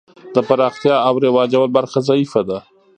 د 0.35 0.37
پراختیا 0.47 0.95
او 1.07 1.13
رواجول 1.25 1.69
برخه 1.77 1.99
ضعیفه 2.09 2.41
ده. 2.49 2.59